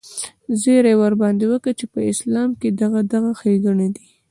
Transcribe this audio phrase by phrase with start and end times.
[0.61, 4.05] زيرى ورباندې وکه چې په اسلام کښې دغه دغه ښېګڼې دي.